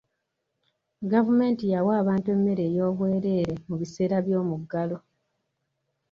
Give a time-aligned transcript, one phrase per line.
[1.11, 4.97] Gavumenti yawa abantu emmere ey'obwereere mu biseera by'omuggalo.